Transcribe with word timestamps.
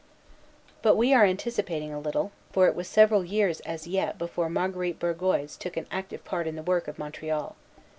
But 0.81 0.95
we 0.95 1.13
are 1.13 1.25
anticipating 1.25 1.93
a 1.93 1.99
little; 1.99 2.31
for 2.51 2.65
it 2.65 2.73
was 2.73 2.87
several 2.87 3.23
years 3.23 3.59
as 3.59 3.85
yet 3.85 4.17
before 4.17 4.49
Marguerite 4.49 4.97
Bourgeoys 4.97 5.55
took 5.55 5.77
an 5.77 5.85
active 5.91 6.25
part 6.25 6.47
in 6.47 6.55
the 6.55 6.63
work 6.63 6.87
of 6.87 6.97
Montreal. 6.97 7.55